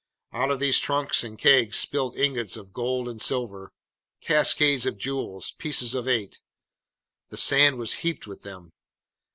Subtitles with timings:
[0.33, 3.71] Out of these trunks and kegs spilled ingots of gold and silver,
[4.19, 6.39] cascades of jewels, pieces of eight.
[7.29, 8.71] The sand was heaped with them.